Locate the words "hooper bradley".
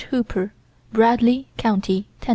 0.09-1.49